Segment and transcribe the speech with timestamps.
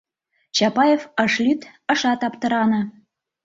[0.55, 1.61] Чапаев ыш лӱд,
[1.93, 2.81] ышат аптыране.